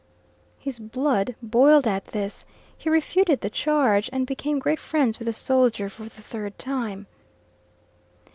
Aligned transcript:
His 0.57 0.79
blood 0.79 1.35
boiled 1.43 1.85
at 1.85 2.05
this. 2.07 2.43
He 2.75 2.89
refuted 2.89 3.41
the 3.41 3.51
charge, 3.51 4.09
and 4.11 4.25
became 4.25 4.57
great 4.57 4.79
friends 4.79 5.19
with 5.19 5.27
the 5.27 5.31
soldier, 5.33 5.89
for 5.89 6.05
the 6.05 6.09
third 6.23 6.57
time. 6.57 7.05